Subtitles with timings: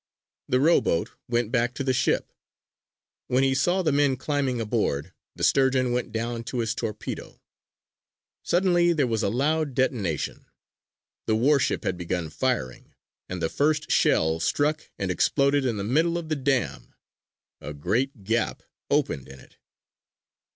[0.49, 2.33] The rowboat went back to the ship.
[3.27, 7.39] When he saw the men climbing aboard, the Sturgeon went down to his torpedo.
[8.41, 10.47] Suddenly there was a loud detonation.
[11.27, 12.95] The warship had begun firing,
[13.29, 16.95] and the first shell struck and exploded in the middle of the dam.
[17.61, 19.57] A great gap opened in it.